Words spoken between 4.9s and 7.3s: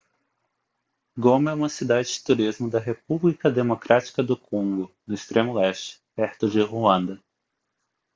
no extremo leste perto de ruanda